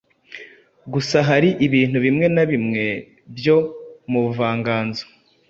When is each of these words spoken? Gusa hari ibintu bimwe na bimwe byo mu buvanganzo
Gusa 0.93 1.17
hari 1.29 1.49
ibintu 1.65 1.97
bimwe 2.05 2.25
na 2.35 2.43
bimwe 2.51 2.85
byo 3.35 3.57
mu 4.11 4.19
buvanganzo 4.25 5.03